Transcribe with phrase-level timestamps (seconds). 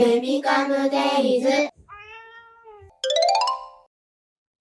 [0.00, 0.96] ベビカムデ
[1.36, 1.48] イズ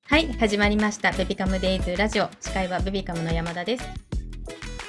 [0.06, 1.14] はい、始まりました。
[1.14, 2.28] ベビカムデイズラジオ。
[2.42, 4.09] 司会はベビカムの山田です。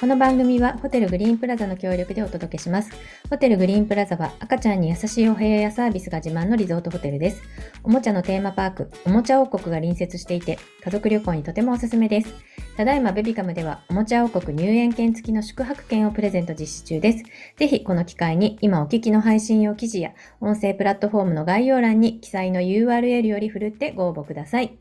[0.01, 2.89] この番組はホテルグリーンプラザの協力でお届けします。
[3.29, 7.43] ホテルグリーンプラザは赤ちゃんに優しいお部屋やサービスが自慢のリゾートホテルです。
[7.83, 12.33] おもちゃのテーマパーク、おもちゃ王国が隣接していて、家族旅行にとてもおすすめです。
[12.77, 17.23] ただいまベビカムではおもちゃ王国入園券付きの宿泊券をプレゼント実施中です。
[17.57, 24.79] ぜひこの機会に今お聞きの配信用記事や音声プラットフォームの概要欄に記載の URL より振るってご応募ください。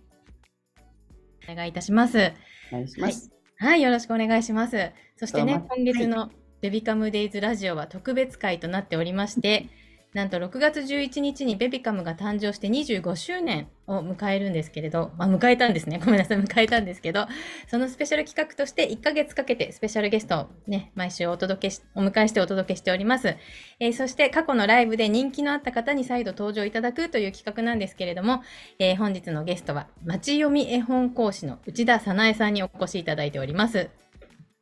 [1.46, 2.32] お願いいたします。
[2.72, 3.28] お願いします。
[3.30, 3.39] はい、
[3.76, 4.92] よろしくお願いします。
[5.16, 9.68] そしてね今月のベビカムデイズラジオは特別会となっておりまして、
[10.12, 16.00] なんと6月11日にベビカムが誕生して25周年を迎えるんですけれど、まあ、迎えたんですね。
[16.04, 17.28] ごめんなさい、迎えたんですけど、
[17.68, 23.36] そのスペシャル企画として1ヶ月かけてスペシャルゲストをね、毎週お届けし、お迎えしてお届けしております。
[23.78, 28.42] えーそして過去のライブで人気のあった方に再度登場いただくという企画なんですけれども、
[28.80, 33.90] えー本日のゲストは、町読み絵本講師の内田早苗さんにお越しいただいております。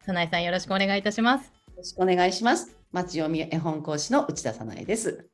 [0.05, 1.47] 早苗さんよろしくお願いいたします。
[1.47, 2.77] よろしくお願いします。
[2.93, 5.29] 町読み絵本講師の内田さなえです。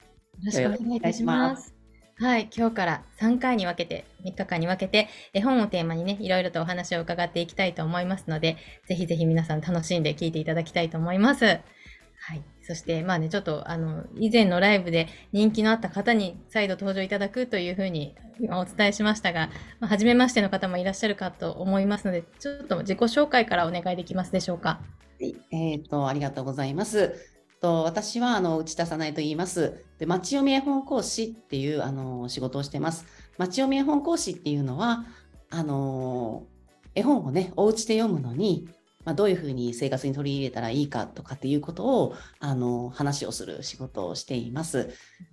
[0.44, 1.74] よろしくお願いいたします。
[2.16, 11.44] はい、今日から3回に分けて、3日間に分けて、絵本をテーマにね、いろいろとお話を伺っていきたいと思いますので、ぜひぜひ皆さん楽しんで聞いていただきたいと思います。
[11.46, 12.42] はい。
[12.62, 19.48] そして、まあね、ちょっと、あの、以前のライブで人気のあった方に再度登場いただくというふうに今お伝えしましたが、
[19.80, 24.80] まあ、初めましての方もいらっしゃるかと思いますので、ちょっと自己紹介からお願いできますでしょうか。
[25.20, 27.33] はい、えっ、と、ありがとうございます。
[27.64, 29.82] と私はあの内田さなえと言います。
[29.98, 33.06] で、町読み絵本講師っていうあの仕事をしてます。
[33.38, 35.06] 町読み絵本講師っていうのは、
[35.48, 36.44] あの
[36.94, 38.68] 絵本をね、お家で読むのに、
[39.06, 44.90] まあ、どういうふうに生活に取り入れたらいいかとかっていうことをあの話をする仕事をしています。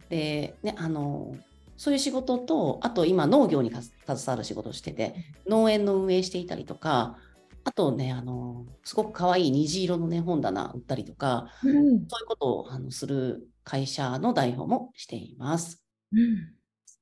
[0.07, 1.35] で、ね、あの
[1.75, 3.91] そういう仕事と、あと今農業に携
[4.27, 5.15] わる仕事をしてて、
[5.47, 7.17] 農園の運営していたりとか、
[7.63, 11.73] あとね、あの、すごく可愛い虹色のね、本棚売ったりとか、うん。
[11.73, 15.83] そういうことをあのする会社の代表もしています。
[16.11, 16.53] うん、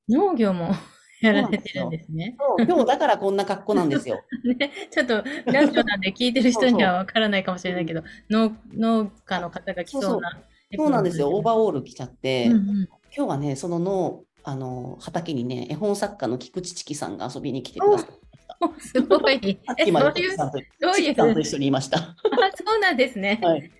[0.08, 0.70] 農業も
[1.20, 2.36] やられてるんですね。
[2.38, 4.20] そう今日だからこんな格好なんですよ。
[4.58, 10.42] ね、ちょっとラジオなんで聞いてる人にはわからないかもしれないけど、農農家の方が来そうな。
[10.76, 11.30] そうなんですよ。
[11.34, 18.19] オーバーオール着ちゃって、うんうん今日はね、その農、あの、畑にね、絵本作家の菊池知樹さんが遊びに来てくださって、お
[18.78, 19.40] すごい。
[19.42, 21.98] え、さっきまそういう、でさんとどういうさんと一緒にいました。
[21.98, 22.14] あ、
[22.54, 23.40] そうなんですね。
[23.42, 23.70] はい。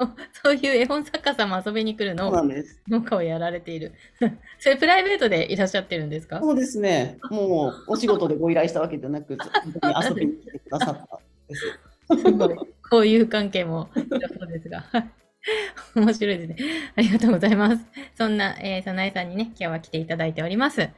[0.00, 0.06] お
[0.42, 2.80] そういう絵本作家さんも遊びに来るそうなのんです。
[2.88, 3.92] 農家をやられている。
[4.58, 6.40] それプライベートでいらっしゃってるんですか？
[6.40, 7.18] そうですね。
[7.30, 9.32] もうお仕事でご依頼したわけじゃなく、
[10.08, 12.68] 遊びに来てくださったんです。
[12.90, 14.84] こういう関係もそうですが。
[15.94, 16.56] 面白いですね。
[16.96, 17.84] ありがとうございます。
[18.16, 20.88] そんな、えー、早苗さんにね、今日は来ていただいております。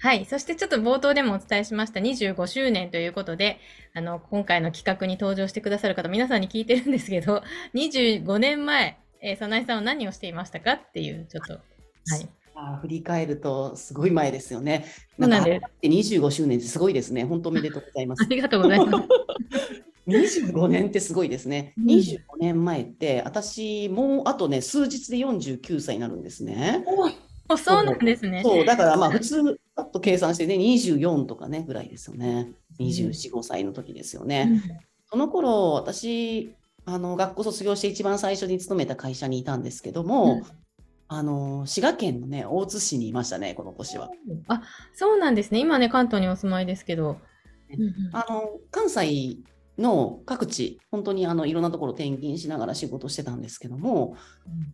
[0.00, 0.24] はい。
[0.26, 3.58] そしてちょっと冒頭でもお伝えしました25周年ということで、
[3.94, 7.42] あの、今回の企画に登場してくださる方、皆さんに聞いてるんですけど、
[7.74, 12.28] 25年前、えー、早苗さんは何をしていましたかっていう、ちょっと、はい。
[12.60, 14.84] あー振り返るとすごい前ですよね。
[15.18, 17.24] そうなんですか改めて25周年ってすごいですね。
[17.24, 18.26] 本当おめでとうございますあ。
[18.28, 19.08] りがとうございます。
[20.08, 21.74] 25年ってすごいですね。
[21.78, 26.84] うん25年前って私もうあとね数日で49歳になるんですね。
[27.48, 28.42] おそうなんですね。
[28.42, 32.52] そうだからまあ普通だと計算してね24とかねぐらいですよね。
[32.80, 34.60] 24、5歳の時ですよね。
[35.10, 40.42] その頃私あの学校卒業して一番最初に勤めた会社にいたんですけども、
[41.06, 44.10] あの滋賀県のね大津市にいましたねこの年は。
[44.48, 44.62] あ、
[44.94, 45.60] そうなんですね。
[45.60, 47.18] 今ね、関東にお住まいですけど。
[47.70, 49.38] うんうんあの関西
[49.76, 54.16] の各地本当にあのいろんなところ転勤しながら仕事してたんですけども、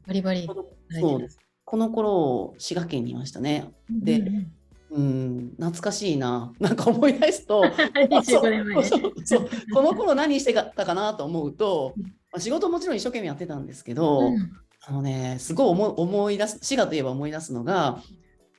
[0.06, 0.48] バリバリ
[0.90, 3.70] そうですこの頃滋賀県にいましたね。
[3.90, 4.52] でうんうん
[4.94, 8.82] うん懐かしいな なんか思い出すと25年前ね。
[8.84, 14.50] そうそうこの頃何してたかなと思うと、まあ、仕事もちろん一生懸命やってたんですけど、うん
[14.86, 18.02] あのねすごい思い思い出す滋賀といえば思い出すのが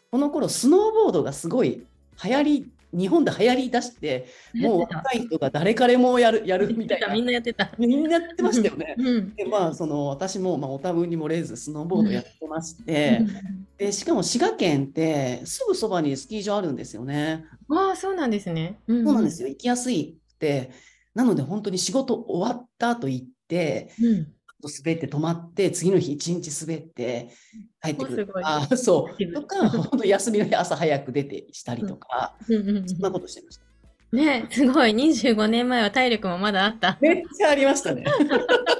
[0.10, 1.86] この頃スノーボードがすごい
[2.24, 7.72] 流行り日本で流行りだしてもう若い人が誰彼もやる やるみたいなみんなやってた。
[7.78, 8.96] みんなやってましたよね。
[8.98, 9.36] うん。
[9.36, 13.22] でまあその私もまあお多分に漏れずスノーボードやってまして、
[13.78, 17.46] でしかも滋賀県ってすぐそばにスキー場あるんですよね。
[17.70, 18.80] ああ、そうなんですね。
[18.88, 19.48] そうなんですよ。
[19.48, 20.72] よ行きやすいって
[21.14, 23.92] なので本当に仕事終わった後行って
[24.66, 24.72] うん。
[24.86, 27.30] 滑って泊まって次の日一日滑って
[27.84, 33.66] 帰ってくるとかおそうとか本当休みの日朝早く出てしたりとか、うんそんなことしてました。
[34.12, 34.92] ねすごい。
[34.92, 36.98] 25年前は体力もまだあった。
[37.02, 38.06] めっちゃありましたね。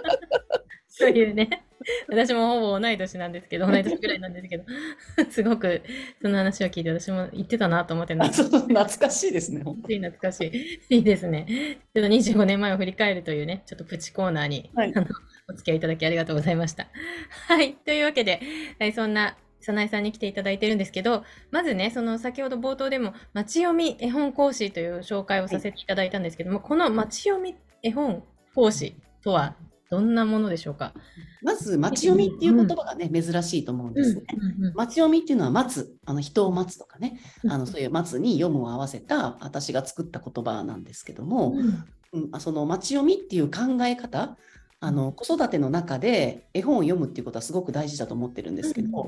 [0.88, 1.66] そういうね。
[2.08, 4.64] 私もほぼ同い年なんですけど、同い年ぐらいなんですけど、
[5.30, 5.82] すごく
[6.22, 9.64] その話を聞いて私も言ってたなと思って、懐かしいですね。
[9.86, 10.96] つい懐かしい。
[10.96, 11.78] いいですね。
[11.94, 15.08] ちょっと25年前を振り返るというね、ちょっとプチコーナーに、はいあの
[15.48, 16.88] お付き合いいただきありがとうございました。
[17.48, 17.76] はい。
[17.76, 18.42] というわけで、
[18.80, 29.56] はいそんな早苗さんに来ていただいてるんですけど、まずね、その先ほど冒頭でも、町読み絵本講師という紹介をさせていただいたんですけども、この町読み絵本講師とは
[29.90, 30.94] どんなものでしょうか？
[31.42, 34.24] まず、町読みっていう言葉がね、珍しいと思うんですね。
[34.60, 44.38] うんうん町読みっていうのは待つ、あの人を待つとかね、うんあのそういう待つに読むを合わせた私が作った言葉なんですけども、うんうん、あその町読みっていう考え方、
[44.86, 49.08] あの子育ての中で絵本を読むっていうことはすごく大事だと思ってるんですけど、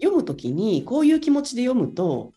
[0.00, 2.32] 読むときにこういう気持ちで読むと、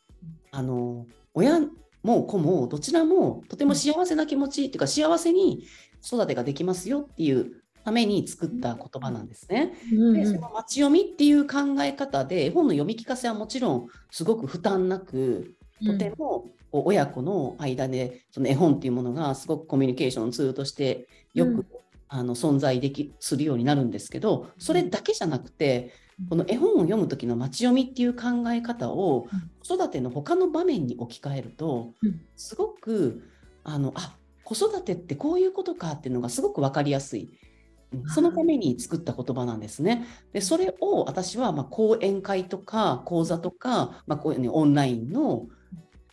[0.52, 1.62] あの親
[2.04, 5.64] も子もどちらもとても幸せな気持ちっていうか幸せに
[6.06, 9.72] 育てができますよっていうために作った言葉なんですね。
[10.14, 15.56] でその町読みっていう考え方で絵本の読み聞かせはもちろんすごく負担なく
[15.86, 21.66] とても親子の間でその絵本っていうものがすごくコミュニケーションのツールとしてよく、うん
[22.14, 33.24] あの存在できするようになるんですけどそれだけじゃなくてうんこの絵本を読む時の町読みっていう考え方をうん子育ての他の場面に置き換えるとうんすごく
[33.64, 37.24] あのあ子育てってこういうことかっていうのがすごく分かりやすい。
[37.24, 40.06] うんそのために作った言葉なんですね。
[40.32, 45.48] で、それを私はまあ講演会とか講座とか、まあ、こういうねオンラインの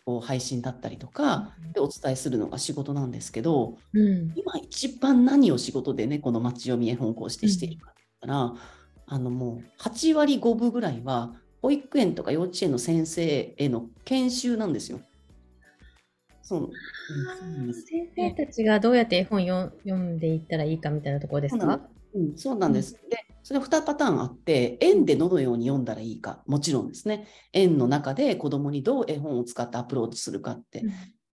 [0.08, 4.32] こう配信だったりとかでお伝えするのが仕事なんですけど、うん。
[4.34, 8.55] 今一番何を仕事でね、この町読み絵本講師でしているかって言ったら、
[9.05, 15.00] あのもう8割5分ぐらいは保育園とか幼稚園の先生への研修なんですよ。
[16.40, 16.70] そう。
[17.75, 21.66] 先生たちがどうやって絵本よ読んでいったらいいかみたいなところですか？
[21.66, 22.93] そうなんそうなんです。
[22.93, 27.26] で、それ2パターンあって、園でどのように読んだらいいか、もちろんですね。
[27.52, 30.84] 園の中で子供にどう絵本を使ってアプローチするかって、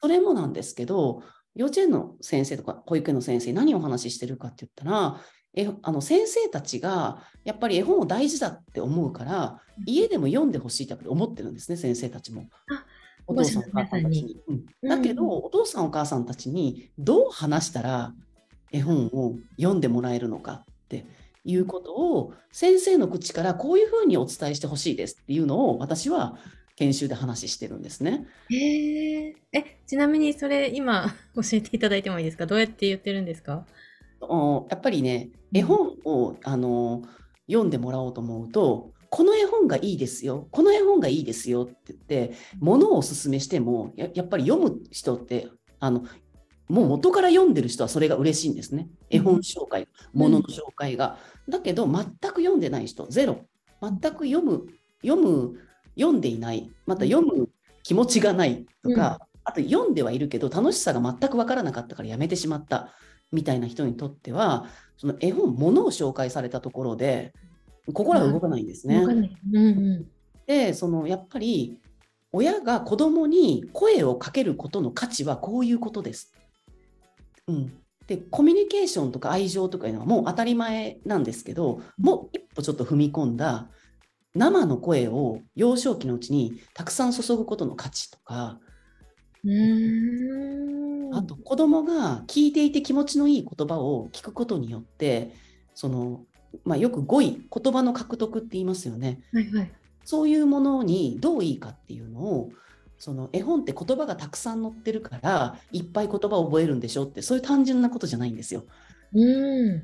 [0.01, 1.23] それもなんですけど、
[1.55, 5.21] 幼稚園の先生とか保育園の先生、何をお話ししてるかって言ったら、
[5.57, 12.85] えあの先生たちがやっぱり絵本を大事だって思うから、家でも読んでほしいってやっぱり思ってるんですね、先生たちもあ。
[13.27, 14.41] お父さん、お母さんたちに。
[14.47, 18.13] うんだけど、うんお父さん、お母さんたちにどう話したら
[18.75, 21.05] 絵本を読んでもらえるのかって
[21.43, 26.37] いうことを先生の口からこういうふうにお伝えしてほしいですっていうのを私は
[26.75, 28.27] 研修で話してるんですね。
[28.49, 29.35] へえ。
[29.53, 32.45] え、ちなみにそれ今 教えていただいてもいいですか？
[32.45, 33.65] どうやって言ってるんですか？
[34.21, 37.03] おやっぱりね、うん絵本をあの
[37.47, 45.47] 読んでもらおうと思うと、この絵本がいいですよ、この絵本がいいですよって言って、ものをおすすめしても、ややっぱり読む人って
[45.79, 46.03] あの、
[46.67, 48.89] もう元から読んでる人はそれが嬉しいんですね。
[49.09, 51.17] 絵本紹介、うんものの紹介が。
[51.47, 53.45] だけど、全く読んでない人、ゼロ。
[53.81, 54.65] 全く読む、
[55.03, 55.59] 読む、
[55.97, 57.49] 読んでいない、また読む
[57.83, 62.93] 気持ちがないとか、あと読んではいるけど、楽しさが全くわからなかったからやめてしまった
[63.31, 64.65] みたいな人にとっては、
[64.97, 67.33] その絵本、ものを紹介されたところで、
[67.93, 69.05] 心が動かないんですね。
[70.47, 71.77] で、そのやっぱり
[72.31, 76.33] 親が子供に声をかけることの価値はこういうことです。
[77.47, 77.73] うん、
[78.07, 83.69] で、コミュニケーションとか愛情とかいうのはもう当たり前なんですけど、もう一歩ちょっと踏み込んだ
[84.35, 88.59] 生の声を幼少期のうちにたくさん注ぐことの価値とか、
[89.43, 91.15] うーん。
[91.15, 95.31] あと子供が聞いていて気持ちのいい言葉を聞くことによって、
[95.73, 96.25] その、
[96.63, 99.21] まあ、よく語彙、言葉の獲得って言いますよね。
[99.31, 99.71] はいはい。
[100.03, 102.49] そういうものにどういいかっていうのを、
[102.97, 108.65] その絵本って言葉がたくさん載ってるから、いっぱい言葉を覚えるんでしょって、そういう単純なことじゃないんですよ。
[109.13, 109.83] うん。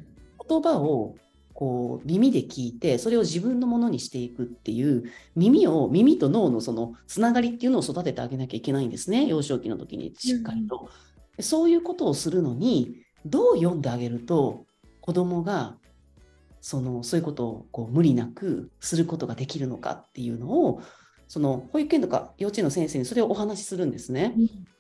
[0.50, 1.16] 言葉を
[1.54, 5.04] こう耳で聞いて、それを自分のものにしていくっていう、
[5.36, 10.90] 耳を、耳と脳のそのつながりっていうのを育ててあげなきゃいけないんですね、幼少期の時にしっかりと。
[11.38, 14.66] でそういうことをするのに、どう読んであげると、
[15.02, 15.78] 子供が
[16.62, 20.82] そのそういうことをこう無理なくすることができるのかっていうのを、
[21.32, 24.36] その保育園とか幼稚園の先生にそれをお話しするんですね。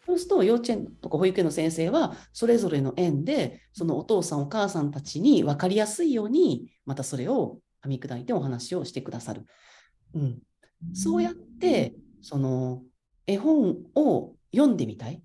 [0.05, 9.45] そうすると幼稚園とか保育園の先生はそれぞれの園でそのお父さんお母さんたちに分かりやすいようにまたそれを噛み砕いてお話をしてくださる。
[10.13, 10.39] うん、
[10.93, 12.83] そうやってその
[13.27, 15.23] 絵本を読んでみたい。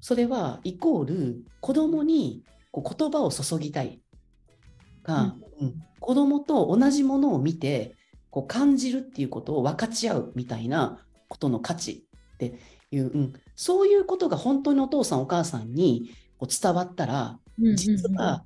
[0.00, 4.00] それはイコール子供にこう言葉を注ぎたい
[5.02, 7.96] が、うん子供と同じものを見て
[8.36, 12.58] こう感じるっていうことを分かち合うみたいなことの価値って
[12.90, 17.38] いう、うん、そういうことが本当にお父さんお母さんにこう伝わったら
[17.76, 18.44] 実は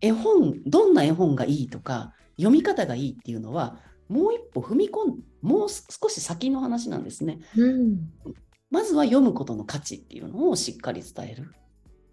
[0.00, 7.40] 絵本どんな絵本がいいとか読み方がいいっていうのはもう一歩踏み込んもう少し先の話なんですね。
[7.56, 8.12] うん。
[8.70, 11.52] まずは読むことの価値っていうのをしっかり伝える。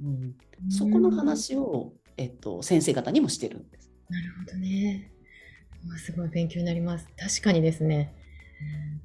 [0.04, 0.36] うん、
[0.72, 3.92] そこの話を、えっと、先生方にもしてるんです。
[4.10, 5.12] なるほどね。
[5.88, 7.08] わすごい勉強になります。
[7.18, 8.14] 確かにですね。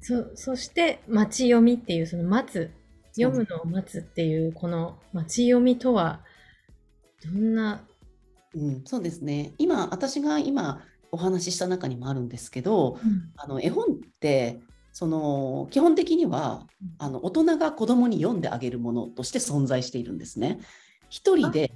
[0.01, 2.71] そそして、待ち読みっていう、その待つ、
[3.15, 6.21] 読むのを待つっていう、この待ち読みとは、
[7.23, 7.85] どんな、
[8.53, 9.53] うん、そうですね。
[9.57, 10.83] 今、私が今
[11.15, 12.99] お話しした中にもあるんですけど、
[13.37, 13.87] あの絵本っ
[14.19, 14.59] て
[14.91, 20.59] その基本的にはうんあの大人が子供に読んであげるものとして存在しているんですね。
[21.09, 21.71] 一人で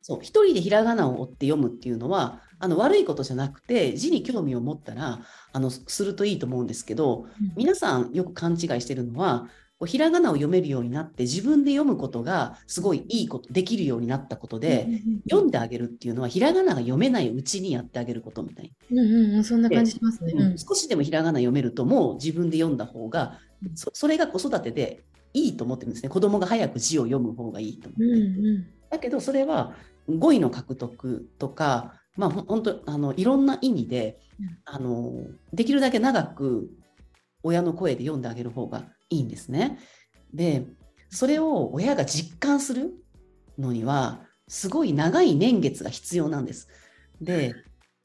[0.00, 5.20] そう一人でひらがなを追って読むっていうのはあの悪いことじゃなくて字に興味を持ったら
[5.52, 19.02] あのするといいと思うんですけど皆さんよく勘違いしてるのはこうひらがなを読めるようになって自分で読むことがすごいいいことできるようになったことで、読んであげるっていうのはひらがなが読めないうちにやってあげることみたいな。
[19.02, 20.32] うんうんうん、そんな感じしますね。
[20.32, 20.58] うん。
[20.58, 23.40] 少しでもひらがな読めるともう自分で読んだ方が
[23.74, 25.02] そそれが子育てで
[25.32, 26.08] いいと思ってるんですね。
[26.08, 28.66] 子供が早く字を読む方がいいと思って、うんうん。
[28.90, 29.74] だけどそれは
[30.08, 35.12] 語彙の獲得とかまあほ本当あのいろんな意味で、うんあの
[35.52, 36.68] できるだけ長く
[37.44, 39.78] 親の声で読んであげる方がいいんですね。
[40.32, 40.66] で
[41.10, 42.92] それを親が実感する
[43.58, 46.68] のにはすごい長い年月が必要なんです。
[47.20, 47.54] で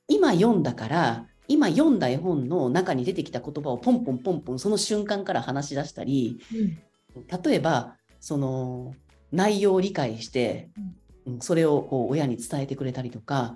[0.07, 6.77] 今読んだから今読んだ絵本の中に出てきた言葉をポンポンポンポンその瞬間から話し出したりうん
[7.43, 8.93] 例えばその
[9.31, 10.95] 内容を理解して、うん
[11.41, 13.55] それをこう親に伝えてくれたりとか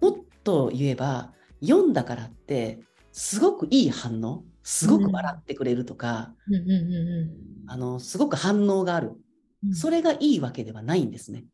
[0.00, 2.80] もっと言えば読んだからって
[3.12, 6.34] すごくいい反応すごく笑ってくれるとか、
[7.66, 9.12] あのすごく反応がある。
[9.72, 11.46] それがいいわけではないんですね。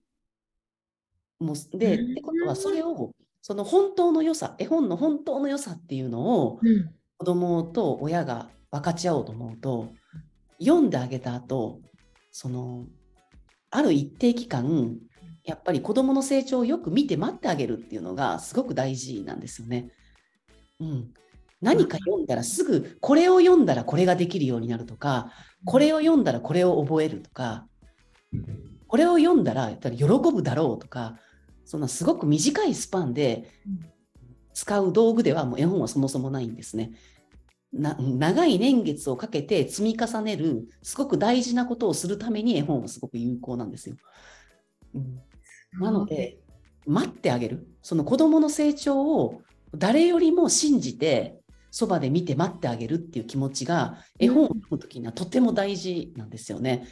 [1.38, 2.12] もうで、うん。
[2.12, 6.90] ってことはそれをその本当の良さ絵本の本当の良さっていうのをうん。
[7.16, 9.88] 子供と親が分かち合おうと思うと
[10.58, 11.80] 読んであげた後
[12.32, 12.86] その
[13.70, 14.96] ある一定期間
[15.44, 19.90] やっぱり子供の成長をよく見て待ってあげるっていうのがすごく大事なんですよね。
[20.80, 21.14] うん、
[21.60, 25.32] 何か読んだらすぐこれを読んだらこれができるようになるとか
[25.64, 27.66] これを読んだらこれを覚えるとか
[28.86, 31.18] これを読んだらやっぱり喜ぶだろうとか
[31.64, 33.48] そんなすごく短いスパンで
[34.52, 36.92] 使う道具ではもう絵本はそもそもないんですね。
[37.72, 43.96] な長い年月をかけて積み重ねるすごく大事なことをするために絵本はすごく有効なんですよ。
[44.94, 45.20] うん、
[45.80, 46.38] なので
[46.86, 47.66] 待ってあげる。
[47.82, 49.42] その子どもの成長を
[49.74, 51.40] 誰よりも信じて
[51.70, 56.86] そばで見て待ってあげるっていう気持ちが絵本を読む時にはとても大事なんですよね。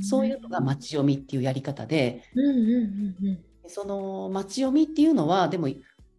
[0.00, 2.24] そういうのが待ち読みっていうやり方で
[3.68, 5.68] その待ち読みっていうのはでも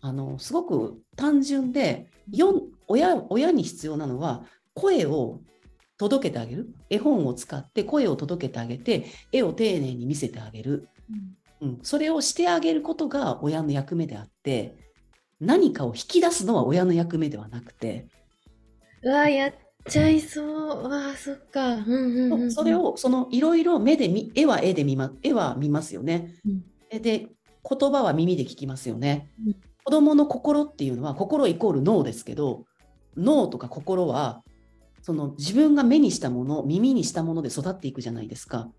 [0.01, 2.07] あのすごく単純で
[2.87, 5.41] 親親に必要なのは声を
[5.97, 6.69] 届けてあげる。
[6.89, 11.35] 絵本を使って声を届けてあげて絵を丁寧に見せてあげる、うん、
[11.83, 14.75] それをしてあげることが親の役目であって
[15.39, 18.07] 何かを引き出すのは親の役目ではなくて、
[19.03, 19.53] うわやっ
[19.87, 20.87] ちゃいそう。
[20.87, 21.75] うわそっか。
[21.75, 22.51] うんうんうんうん。
[22.51, 26.33] それをそのいろいろ目で見絵は絵で見ま絵は見ますよね。
[26.45, 26.63] うん。
[26.89, 27.27] でで
[27.67, 29.29] 言葉は耳で聞きますよね。
[29.45, 29.55] うん。
[29.83, 32.65] 子供の心っていうのは心イコール脳ですけど
[33.15, 34.43] 脳とか心は
[35.03, 38.69] その自分が目にしたもの耳にしたもので育っていくじゃないですか。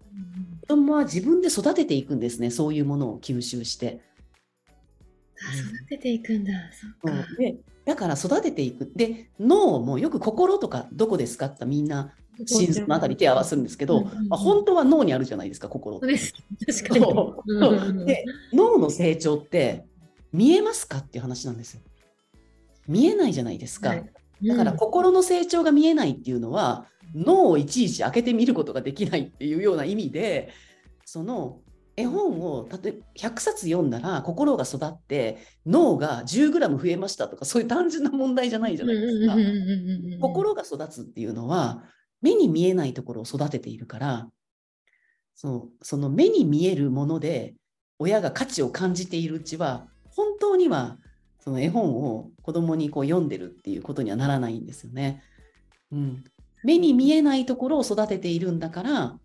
[0.66, 4.00] 子供は自分で育てていくんですねそういうものを吸収して。
[5.37, 6.52] あ育てていくんだ。
[6.73, 7.25] そっか。
[7.28, 7.37] うん。
[7.37, 8.90] でだから育てていく。
[8.96, 12.14] で脳もよく心とかどこですかってみんな
[12.46, 14.28] 心臓のあたり手を合わせるんですけど、うんうんうん。
[14.28, 16.35] まあ本当は脳にあるじゃないですか心です
[16.66, 18.06] 確かに。
[18.06, 19.85] で脳の成長って
[20.32, 21.82] 見えますかっていう話なんですよ。
[22.88, 23.90] 見えないじゃないですか。
[23.90, 24.11] はい。
[24.44, 30.52] だからうん心の成長が見えないっていうのは、脳をいちいち開けてみることができないっていうような意味で
[31.04, 31.61] その
[31.96, 39.35] 絵本を例えば100冊読んだら心が育って脳が 10g 増えましたとかそういう単純な問題じゃないじゃないですか。
[40.20, 41.85] 心が育つっていうのは
[42.20, 44.28] 目に見えないところを育てているから
[45.35, 47.54] そうその目に見えるもので
[47.99, 50.99] 親が価値を感じているうちは本当には
[51.40, 55.23] その絵本を子供にこう読んでるっていうことにはならないんですよね。
[55.92, 56.25] うん、
[56.66, 59.18] 目に見えないところを育てているんだから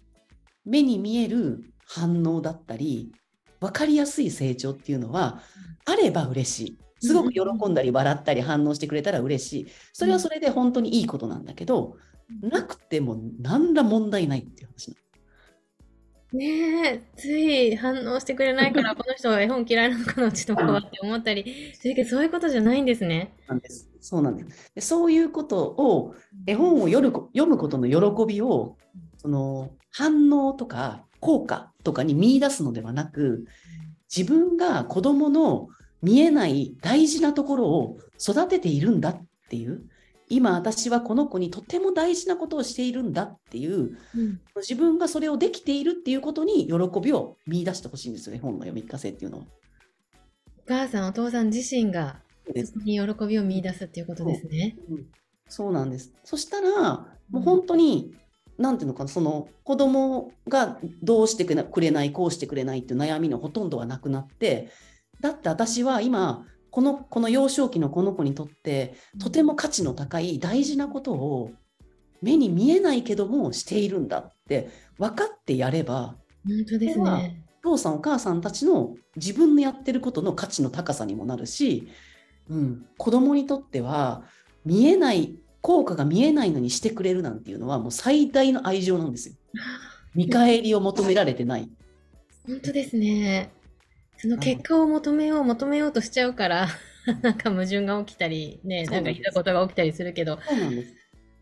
[0.64, 3.12] 目に見える反応だったり
[3.60, 5.42] 分かりやすい成長っていうのは
[5.86, 6.78] あれば嬉しい。
[7.04, 9.68] すごく喜んだり笑ったり反応してくれたら嬉しい。
[9.92, 11.98] それはそれで本当にいいことなんだけど、
[12.44, 14.96] なくても何ら問題ないっていう話な
[16.34, 23.34] ねえ、つい反応してくれないから、この人は絵本嫌いなのかな、うちの子はって思ったりするけど、そういうことじゃないんですね。
[23.48, 23.90] なんです。
[24.00, 24.72] そうなんです。
[24.74, 26.16] でそういうことを、
[26.48, 28.78] 絵本を読る読むことの喜びを、
[29.18, 33.46] その反応とか効果とかに見出すのではなく、
[34.16, 35.68] 自分が子供の
[36.02, 39.84] 見えない大事なところを育てているんだっていう、
[40.32, 49.46] 今私はこの子にとても大事なことをしているんだっていう、うん自分がそれをできているっていうことに喜びを見出してほしいんですよ、絵本の読み聞かせっていうのは。
[50.60, 54.78] お母さん、お父さん自身がそに喜びを見出すっていうことですね。
[54.90, 55.06] うん
[55.52, 56.14] そうなんです。
[56.24, 58.16] そしたら、もう本当に、
[58.58, 64.70] なんていうのかな、その子供がどうしてくれくれない、こうしてくれないっていう悩みのほとんどはなくなって、
[65.20, 71.52] だって私は今、このこの幼少期のこの子にとって、とても価値の高い大事なことを
[72.22, 77.44] 目に見えないけどもしているんだって分かってやれば、本当ですね。
[77.64, 81.90] お父さんお母さんたちの自分のやってることの価値の高さにもなるし、
[82.50, 84.24] うん、子供にとっては
[84.66, 89.36] 見えない効果が見えないのにしてくれるなんていうのはもう最大の愛情なんですよ。
[90.16, 91.70] 見返りを求められてない。
[92.48, 93.52] 本当ですね。
[94.22, 96.68] その結果を求めよう、求めようとしちゃうから、
[97.24, 100.94] なんか矛盾が起きたり、ね、なんですなんかいざことが起きたりするけど、そうなんです。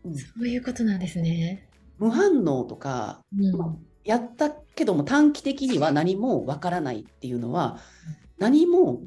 [0.04, 1.68] うんそういうことなんですね。
[1.98, 3.86] 無反応とかうん。
[4.02, 7.78] やったけども短期的には何もわからないっていうのは
[8.38, 9.02] 何も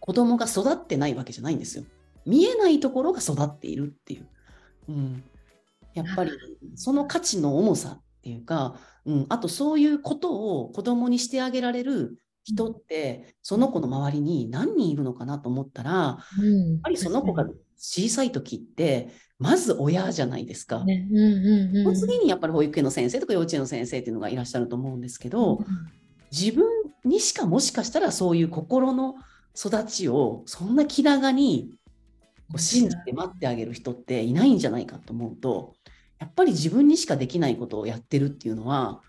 [0.00, 1.84] 子供が育ってないわけじゃないんですよ。
[2.26, 4.26] 見えないところが育っているっていう。
[4.88, 5.22] うん、
[5.94, 6.32] やっぱり
[6.74, 8.74] その価値の重さっていうか、
[9.06, 16.80] うん、あとそういうことを子供にしてあげられる人ってその子の周りに何人いるのかなと思ったらやっうん。
[16.82, 20.84] ぱりその子が小さい時ってまず親じゃないですか。
[20.84, 21.84] ね、うんうんうん。
[21.84, 25.64] その次にやっぱり保育園の先生とか幼稚園の先生っていうのがいらっしゃると思うんですけど、
[26.30, 26.66] 自分
[27.04, 29.14] にしかもしかしたらそういう心の
[29.56, 31.70] 育ちをそんな気長に
[32.48, 35.74] こう信じて待ってあげる人っていないんじゃないかと思うと
[36.20, 39.00] やっぱり自分にしかできないことをやってるっていうのは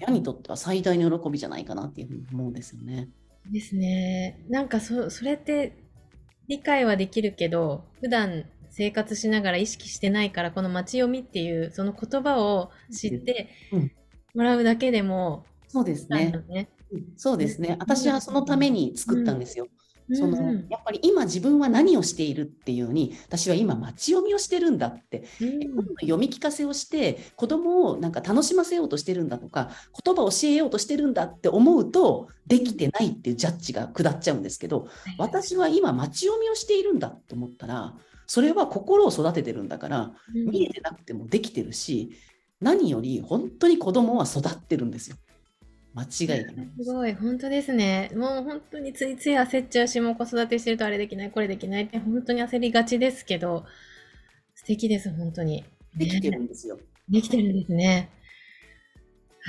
[0.00, 3.08] 親にとっては最大の喜びじゃないかなっていうふうに思うんですよね。
[3.50, 4.44] ですね。
[4.48, 5.76] なんかそ、それって
[6.48, 13.92] 理解はできるけど、普段生活しながら意識してないから、この街読みっていうその言葉を知ってうん
[14.34, 16.32] もらうだけでも、そうですね。
[17.16, 17.76] そうですね。
[17.78, 19.68] 私はそのために作ったんですよ。
[20.14, 20.48] そのうん。
[20.48, 25.24] うんやっぱり今自分は何をしているっていうのに私は今街読みをしてるんだって。
[25.40, 25.60] うん。
[26.00, 29.70] 読み聞かせをして子供をなんか楽しませようとしてるんだとか
[30.04, 37.94] 言葉を教えようとしてるんだって思うとできてないっていうジャッジが下っちゃうんですけど私は今街読みをしているんだと思ったら
[38.26, 40.50] それは心を育ててるんだからうん。
[40.50, 42.12] 見えてなくてもできてるし
[42.60, 45.16] 何より本当に子供は育ってるんですよ
[45.94, 48.10] 間違いがないすごい、本当ですね。
[48.14, 53.64] もう本当についつい焦っちゃうし、もう子育てしてるとあれできない、これできないって本当に焦りがちですけど、
[54.54, 55.64] 素敵です、本当に。
[55.96, 56.78] できてるねんですよ。
[57.08, 58.10] できてるんですね。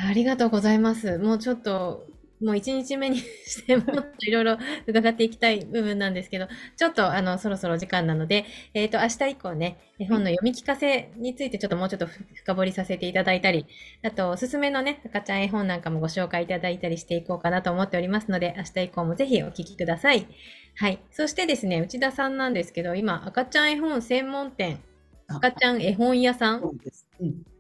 [0.06, 1.18] ありがとうございます。
[1.20, 2.08] もうちょっと、
[2.44, 13.66] もう1日目にして、もっといろいろ伺っていきたい部分なんですけど、ちょっとあの、そろそろ時間なので、えっ、と、明日以降ね、絵本の読み聞かせについてちょっともうちょっと深掘りさせていただいたり、
[14.04, 20.28] あと、おすすめのね、赤ちゃん絵本なんかもご紹介いただいたりしていこうかなと思っておりますので、明日以降もぜひお聞きください。
[20.76, 21.00] はい。
[21.12, 24.80] そしてですね、内田さんなんですけど、今、赤ちゃん絵本専門店、
[25.28, 26.72] あ赤ちゃん絵本屋さんっ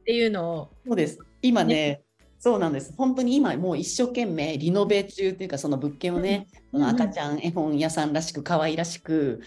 [0.06, 1.20] ていうのを、そうです。
[1.42, 2.03] 今ね、
[2.44, 2.94] そうなんです。
[2.98, 9.40] 本当に今もう一生懸命リノベ中っていうかその物件をね、その赤ちゃん絵本屋さんらしく可愛らしく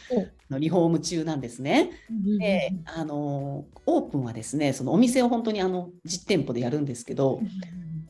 [0.48, 1.90] のリフォーム中なんですね。
[2.38, 7.42] で、あのオープンはですね、そのお店を本当にあの実店舗でやるんですけど、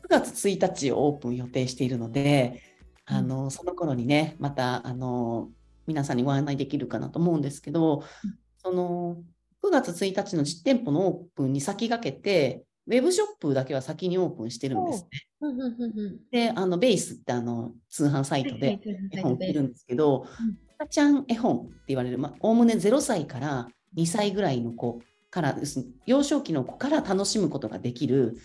[0.05, 2.63] 9月1日をオープン予定しているので、
[3.07, 5.49] あのその頃にね、またあの
[5.89, 8.05] 皆さんにご案内できるかなと思うんですけど、
[8.59, 9.17] その
[9.65, 15.09] 9月1日の実店舗のオープンに先駆けて、ウェブショップだけは先にオープンしてるんですね。
[15.41, 15.53] う。
[15.53, 16.21] んうんうんうん。
[16.31, 18.81] で、あのベースってあの通販サイトで
[19.13, 28.37] 絵本売ってるんですけどうん、赤ちゃん絵本って言われる、まあ、おおむね0歳から2歳ぐらいの子から、要するに幼少期の子から楽しむことができる、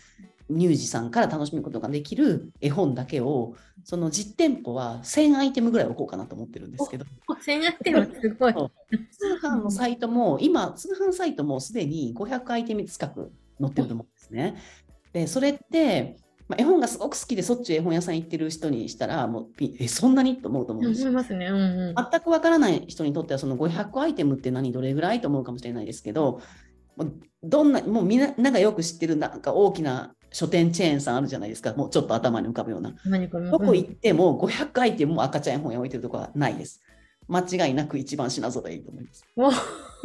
[0.50, 8.54] 乳児さんから楽しむことができる絵本だけを、その実店舗は1000アイテムぐらい置こうかなと思ってるんですけど、お1000アイテムすごい。
[8.54, 8.60] 通
[9.42, 14.56] 販のサイトも、今、通販サイトもすでに500アイテム近く載ってると思うんですね。
[15.14, 21.10] で、それって、まあ、絵本がすごく好きで、そっちゅう絵本屋さん行ってる人にしたら、もうピえ、そんなにと思うと思うんですよ。
[21.10, 21.46] 思いますね。
[21.46, 21.96] うんうん。
[21.96, 26.42] 全くわからない人にとっては、その500アイテムって何、どれぐらいと思うかもしれないですけど、
[26.98, 32.94] もうどんな、もうみんながよく知ってるなんか大きな書店チェーンさんあるじゃないですか、もうちょっと頭に浮かぶような。
[33.06, 36.82] 何これどこ行っても500回ってもう赤ちゃん本屋置いてるとこはないです。
[37.32, 39.26] 間違いなく一番品揃えいいと思います。
[39.36, 39.60] おす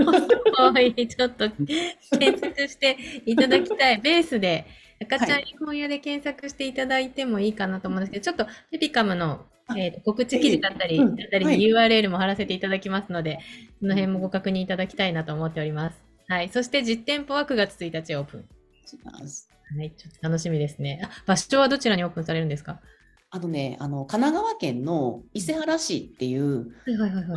[0.05, 1.09] ごい。
[1.09, 3.99] ちょっと検索していただきたい。
[4.01, 4.67] ベースで
[5.03, 9.45] 赤ちゃん本屋で検索していただいてもいいかなと思うんですけど、ちょっとペピカムの、
[9.77, 13.41] えーと告知記事だったり、うんだったりのはい URL も貼らせていただきますので、
[13.81, 15.97] その辺もご確認いただきたいなと思っております。
[16.29, 16.49] はい。
[16.49, 18.45] そして実店舗は9月1日オープン。
[19.79, 19.91] はい。
[19.97, 21.01] ちょっと楽しみですね。
[21.05, 22.81] あ場所はどちらにオープンされるんですか？
[23.31, 26.73] あのね、あの神奈川県の伊勢原市っていう。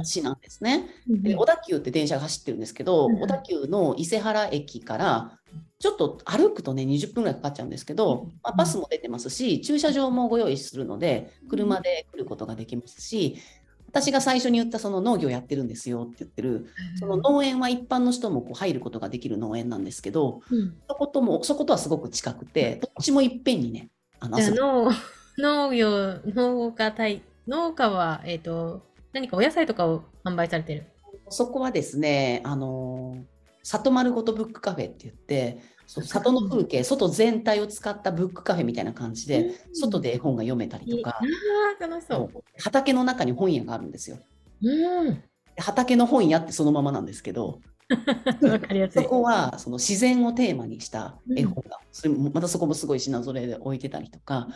[0.04, 0.88] 市なんですね。
[1.10, 5.39] うんで小田急って電車が走ってるんですけど、小田急の伊勢原駅から
[5.80, 13.38] ちょっと歩くとね20分ぐらいかかっちゃうんですけど、うんまあ、バスも出てますし駐車場もご用意するので車で来ることができますし
[13.88, 16.67] 私が最初に言ったその農業やってるんですよって言ってる
[16.99, 20.75] その農園は一般の人もこう入ることができる農園なんですけどうん。
[20.88, 24.38] そこともそことはすごく近くてどっちもいっぺんにねあの
[25.39, 30.86] 農農業、農家対、農家は、えっ、と、何かお野菜とかを販売されてる？
[31.30, 41.19] そこはですね、あのー里丸ごとブックカフェって言って、そう里の風景、外全体を使ったブックカフェみたいな感じで、外で絵本が読めたりとか
[41.80, 42.43] 楽しそう。
[42.58, 44.17] 畑の中に本屋があるんですよ。
[44.63, 45.13] うん。
[45.56, 47.60] で畑の本屋ってそのままなんですけど、
[48.49, 49.04] わかりやすい。
[49.04, 54.47] そこはその自然をテーマにした絵本が、それもまたそこもすごい品揃えで置いてたりとか、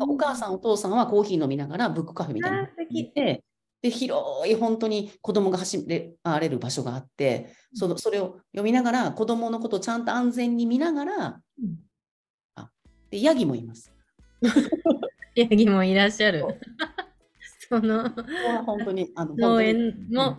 [0.00, 2.92] お母さんお父さんはコーヒー飲みながらブックカフェみたいなのあー素敵。
[2.92, 3.44] にいて
[3.82, 11.78] で広い本当に子供が走れれる場所があってそのそれを読みながら子供のことをちゃんと安全に見ながらうん。
[13.10, 13.92] でヤギもいます。
[15.34, 16.44] ヤギもいらっしゃる。
[17.68, 17.78] そ。
[17.80, 18.10] その
[18.64, 20.38] 本当にあの農園も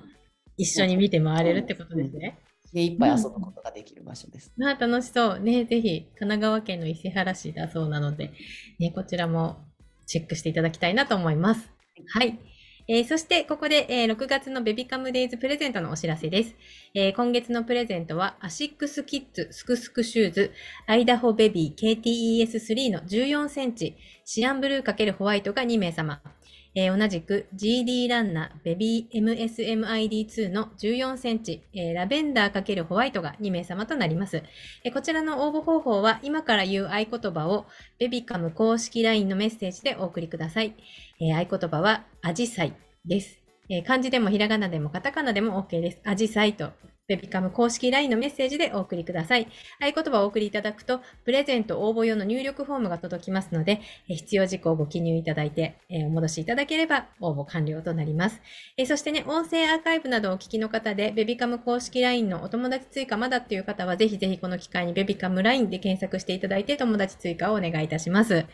[0.57, 2.37] 一緒に見て回れるってことですね。
[2.73, 4.53] でいっぱい遊ぶことができる場所です。
[4.57, 5.39] まあ楽しそう。
[5.39, 8.31] ね、ぜひ、神奈川県の伊勢原市だそうなので、
[8.79, 9.65] ね、こちらも
[10.05, 11.69] チェックしていただきたいなと思います。
[12.13, 12.39] はい。
[12.87, 16.55] えーそして、ここで、えー6月のベビカムデイズプレゼントのお知らせです。
[16.93, 20.51] えー今月のプレゼントは、アシックスキッズスクスクシューズ、
[20.87, 26.21] アイダホベビー KTES3 の14センチ、シアンブルー×ホワイトが2名様。
[26.73, 34.43] えー同じく GD ランナーベビー MSMID2 の14センチ、えーラベンダー×ホワイトが2名様となります。
[34.83, 37.65] えーこちらの応募方法は今から言う合言葉を
[37.99, 40.75] ベビカム公式 LINE のメッセージでお送りください。
[41.19, 42.73] えー合言葉はアジサイ
[43.05, 43.40] です。
[43.73, 46.01] え漢字でもひらがなでもカタカナでも OK です。
[46.03, 46.71] アジサイと
[47.07, 49.47] ベビカム公式 LINE のメッセージでお送りください。
[49.79, 58.41] 合言葉をお送りいただくと、プレゼント応募用の入力フォームが届きますので、必要事項をご記入いただいて、えお戻しいただければ応募完了となります。
[58.75, 68.45] えそしてね、音声アーカイブなどをお聞きの方で、ベビカム公式 LINE のお友達追加まだっていう方は、ぜひぜひこの機会にベビカム LINE で検索していただいて、友達追加をお願いいたします。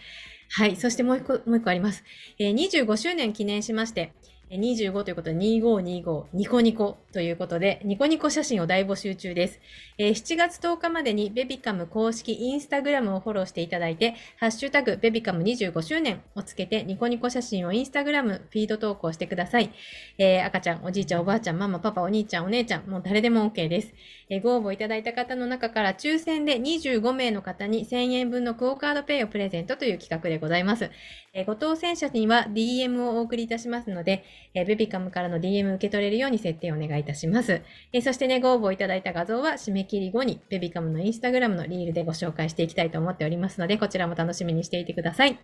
[0.49, 0.75] はい。
[0.77, 2.03] そしてもう一個、もう一個あります。
[2.39, 4.13] えー25周年記念しまして、
[4.49, 9.59] 25ということで2525ニコニコということで、ニコニコ写真を大募集中です。
[9.97, 19.71] えー7月10日までにベビカム公式インスタグラムをフォローしていただいて、ハッシュタグベビカム25周年をつけてニコニコ写真をインスタグラムフィード投稿してください。
[20.17, 23.93] えー赤ちゃん、おじいちゃん、おばあちゃん、ママ、パパ、お兄ちゃん、お姉ちゃん、もう誰でも OK です。
[24.29, 30.89] えーご応募いただいた方の中から抽選で25名の方に1000円分のクオカードペイをプレゼントという企画でございます。
[31.33, 34.23] えご当選者には DM をお送りいたしますので、
[34.53, 37.61] えーベビカムからの DM 受け取れるように設定をお願いいたします。
[37.93, 45.39] えーそしてね、ご応募いただいた画像は締め切り後にベビカムのインスタグラムのリールでご紹介していきたいと思っておりますので、こちらも楽しみにしていてください。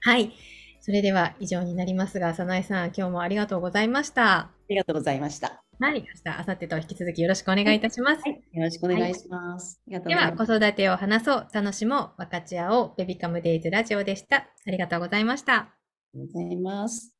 [0.00, 0.32] はい。
[0.80, 4.38] それでは以上になりますが、早苗さん、今日もありがとうございました。
[4.38, 5.62] ありがとうございました。
[5.80, 6.00] はい。
[6.00, 8.22] 明日、明後日と引き続きよろしくお願いいたします。
[8.28, 9.80] よろしくお願いします。
[10.16, 14.48] は、います子育てを話そう、楽しもう、分かち合おう、ベビカムデイズラジオでした。
[14.66, 15.54] ありがとうございました。
[15.54, 15.68] あ
[16.14, 17.14] りがとうございます。